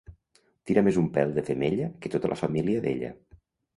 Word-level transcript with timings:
Tira 0.69 0.83
més 0.87 0.97
un 1.01 1.09
pèl 1.17 1.35
de 1.37 1.45
femella 1.49 1.91
que 2.07 2.13
tota 2.17 2.33
la 2.35 2.39
família 2.43 2.85
d'ella. 2.87 3.13